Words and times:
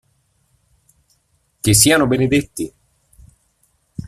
Che 1.59 1.73
siano 1.75 2.07
benedetti! 2.07 2.73